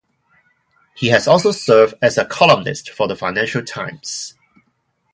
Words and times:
He 0.95 1.09
has 1.09 1.27
also 1.27 1.51
served 1.51 1.93
as 2.01 2.17
a 2.17 2.25
columnist 2.25 2.89
for 2.89 3.07
the 3.07 3.15
Financial 3.15 3.63
Times. 3.63 4.33